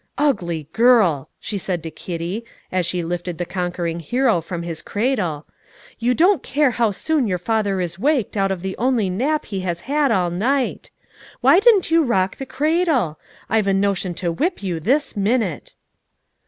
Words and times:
"Ugly 0.17 0.67
girl!" 0.73 1.29
she 1.39 1.59
said 1.59 1.83
to 1.83 1.91
Kitty, 1.91 2.43
as 2.71 2.87
she 2.87 3.03
lifted 3.03 3.37
the 3.37 3.45
conquering 3.45 3.99
hero 3.99 4.41
from 4.41 4.63
his 4.63 4.81
cradle; 4.81 5.45
"you 5.99 6.15
don't 6.15 6.41
care 6.41 6.71
how 6.71 6.89
soon 6.89 7.27
your 7.27 7.37
father 7.37 7.79
is 7.79 7.99
waked 7.99 8.35
out 8.35 8.49
of 8.49 8.63
the 8.63 8.75
only 8.79 9.11
nap 9.11 9.45
he 9.45 9.59
has 9.59 9.81
had 9.81 10.09
all 10.09 10.31
night. 10.31 10.89
Why 11.41 11.59
didn't 11.59 11.91
you 11.91 12.03
rock 12.03 12.37
the 12.37 12.47
cradle? 12.47 13.19
I've 13.47 13.67
a 13.67 13.75
notion 13.75 14.15
to 14.15 14.31
whip 14.31 14.63
you 14.63 14.79
this 14.79 15.15
minute!" 15.15 15.75